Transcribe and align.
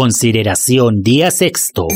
Consideración 0.00 1.02
día 1.02 1.32
sexto. 1.32 1.88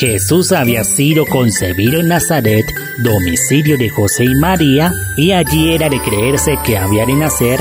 Jesús 0.00 0.50
había 0.50 0.82
sido 0.82 1.24
concebido 1.24 2.00
en 2.00 2.08
Nazaret, 2.08 2.66
domicilio 3.04 3.78
de 3.78 3.88
José 3.90 4.24
y 4.24 4.34
María, 4.34 4.92
y 5.16 5.30
allí 5.30 5.70
era 5.70 5.88
de 5.88 6.00
creerse 6.00 6.58
que 6.66 6.76
había 6.76 7.06
de 7.06 7.14
nacer 7.14 7.60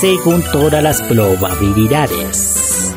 según 0.00 0.42
todas 0.50 0.82
las 0.82 1.00
probabilidades. 1.02 2.92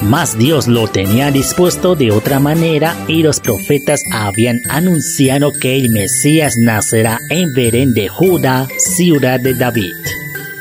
Mas 0.00 0.38
Dios 0.38 0.68
lo 0.68 0.88
tenía 0.88 1.30
dispuesto 1.30 1.96
de 1.96 2.12
otra 2.12 2.40
manera 2.40 2.96
y 3.08 3.22
los 3.22 3.40
profetas 3.40 4.00
habían 4.10 4.62
anunciado 4.70 5.52
que 5.52 5.76
el 5.76 5.90
Mesías 5.90 6.56
nacerá 6.56 7.18
en 7.28 7.52
Belén 7.52 7.92
de 7.92 8.08
Judá, 8.08 8.68
ciudad 8.78 9.38
de 9.38 9.52
David. 9.52 9.92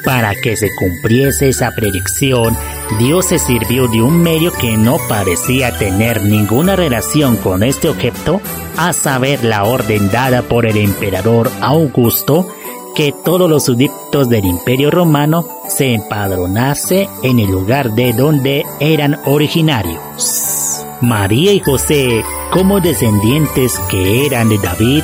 Para 0.03 0.33
que 0.33 0.57
se 0.57 0.73
cumpliese 0.75 1.49
esa 1.49 1.71
predicción, 1.75 2.57
Dios 2.97 3.27
se 3.27 3.37
sirvió 3.37 3.87
de 3.87 4.01
un 4.01 4.21
medio 4.21 4.51
que 4.51 4.75
no 4.75 4.97
parecía 5.07 5.77
tener 5.77 6.23
ninguna 6.23 6.75
relación 6.75 7.35
con 7.35 7.61
este 7.61 7.87
objeto, 7.87 8.41
a 8.77 8.93
saber 8.93 9.43
la 9.43 9.63
orden 9.63 10.09
dada 10.09 10.41
por 10.41 10.65
el 10.65 10.77
emperador 10.77 11.51
Augusto, 11.61 12.47
que 12.95 13.13
todos 13.23 13.49
los 13.49 13.65
súbditos 13.65 14.27
del 14.27 14.45
imperio 14.45 14.89
romano 14.89 15.47
se 15.69 15.93
empadronase 15.93 17.07
en 17.21 17.39
el 17.39 17.51
lugar 17.51 17.91
de 17.91 18.13
donde 18.13 18.65
eran 18.79 19.19
originarios. 19.25 20.83
María 20.99 21.53
y 21.53 21.59
José, 21.59 22.23
como 22.51 22.79
descendientes 22.79 23.79
que 23.89 24.25
eran 24.25 24.49
de 24.49 24.57
David, 24.57 25.03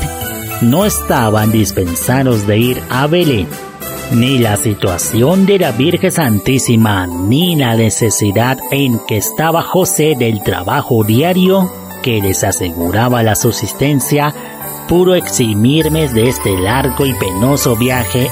no 0.62 0.86
estaban 0.86 1.52
dispensados 1.52 2.48
de 2.48 2.58
ir 2.58 2.84
a 2.90 3.06
Belén 3.08 3.48
ni 4.12 4.38
la 4.38 4.56
situación 4.58 5.46
de 5.46 5.60
la 5.60 5.72
Virgen 5.72 6.12
Santísima, 6.12 7.08
ni 7.08 7.56
la 7.56 7.76
necesidad 7.76 8.58
en 8.72 9.00
que 9.08 9.18
estaba 9.18 9.62
José 9.64 10.16
del 10.18 10.42
trabajo 10.42 11.04
diario 11.04 11.72
que 12.02 12.22
les 12.22 12.44
aseguraba 12.44 13.24
la 13.24 13.36
subsistencia, 13.36 14.34
pudo 14.88 15.16
eximirme 15.16 16.08
de 16.08 16.30
este 16.30 16.58
largo 16.58 17.06
y 17.06 17.14
penoso 17.14 17.76
viaje 17.76 18.30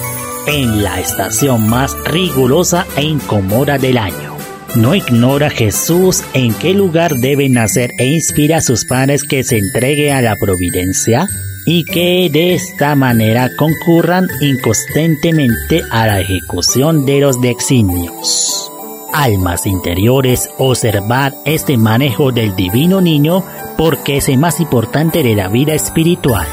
en 0.47 0.83
la 0.83 0.99
estación 0.99 1.67
más 1.67 1.95
rigurosa 2.05 2.85
e 2.95 3.03
incómoda 3.03 3.77
del 3.77 3.97
año. 3.97 4.35
¿No 4.75 4.95
ignora 4.95 5.49
Jesús 5.49 6.23
en 6.33 6.53
qué 6.53 6.73
lugar 6.73 7.15
debe 7.15 7.49
nacer 7.49 7.91
e 7.97 8.07
inspira 8.07 8.57
a 8.57 8.61
sus 8.61 8.85
padres 8.85 9.23
que 9.23 9.43
se 9.43 9.57
entregue 9.57 10.11
a 10.11 10.21
la 10.21 10.35
providencia? 10.35 11.27
Y 11.65 11.83
que 11.83 12.29
de 12.31 12.53
esta 12.53 12.95
manera 12.95 13.49
concurran 13.55 14.27
inconstantemente 14.39 15.81
a 15.89 16.05
la 16.05 16.19
ejecución 16.19 17.05
de 17.05 17.19
los 17.19 17.41
dexinios. 17.41 18.71
Almas 19.11 19.65
interiores, 19.65 20.49
observad 20.57 21.33
este 21.45 21.77
manejo 21.77 22.31
del 22.31 22.55
divino 22.55 23.01
niño 23.01 23.43
porque 23.77 24.17
es 24.17 24.29
el 24.29 24.37
más 24.37 24.59
importante 24.59 25.23
de 25.23 25.35
la 25.35 25.47
vida 25.47 25.73
espiritual. 25.73 26.47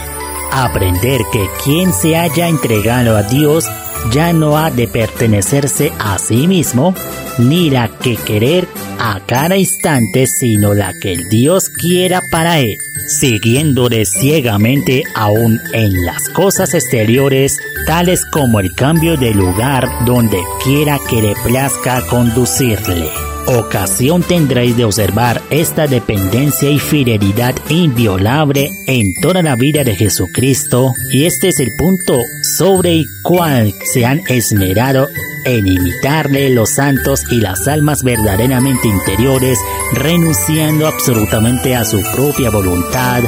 Aprender 0.53 1.23
que 1.33 1.47
quien 1.65 1.93
se 1.93 2.17
haya 2.17 2.49
entregado 2.49 3.17
a 3.17 3.23
Dios 3.23 3.67
ya 4.13 4.33
no 4.33 4.59
ha 4.59 4.71
de 4.71 4.89
pertenecerse 4.89 5.93
a 5.99 6.19
sí 6.19 6.47
mismo, 6.47 6.95
ni 7.39 7.71
la 7.71 7.89
que 7.89 8.17
querer 8.17 8.69
a 8.99 9.21
cada 9.27 9.57
instante, 9.57 10.27
sino 10.27 10.75
la 10.75 10.93
que 10.95 11.13
el 11.13 11.29
Dios 11.29 11.69
quiera 11.69 12.21
para 12.31 12.61
él 12.61 12.79
siguiéndole 13.19 14.05
ciegamente 14.05 15.03
aún 15.15 15.61
en 15.73 16.05
las 16.05 16.29
cosas 16.31 16.75
exteriores, 16.75 17.59
tales 17.87 18.25
como 18.25 18.61
el 18.61 18.75
cambio 18.75 19.17
de 19.17 19.35
lugar 19.35 19.89
donde 20.07 20.39
quiera 20.65 20.99
que 21.09 21.23
le 21.23 21.35
plazca 21.45 22.03
conducirle. 22.09 23.09
Ocasión 23.47 24.23
tendréis 24.23 24.77
de 24.77 24.85
observar 24.85 25.43
esta 25.51 25.87
dependencia 25.89 26.71
y 26.71 26.79
fidelidad 26.79 27.55
inviolable 27.69 28.71
en 28.87 29.13
toda 29.21 29.43
la 29.43 29.57
vida 29.57 29.83
de 29.83 29.97
Jesucristo 29.97 30.95
y 31.11 31.25
este 31.25 31.49
es 31.49 31.59
el 31.59 31.72
punto 31.77 32.17
sobre 32.56 32.93
el 32.93 33.05
cual 33.22 33.75
se 33.93 34.06
han 34.06 34.21
esmerado 34.28 35.09
en 35.44 35.66
imitarle 35.66 36.50
los 36.50 36.75
santos 36.75 37.25
y 37.30 37.41
las 37.41 37.66
almas 37.69 38.03
verdaderamente 38.03 38.88
interiores, 38.88 39.58
renunciando 39.94 40.86
absolutamente 40.86 41.75
a 41.75 41.84
su 41.84 42.03
propia 42.14 42.50
voluntad. 42.50 43.22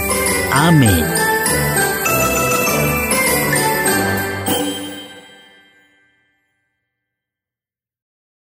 Amén. 0.53 1.24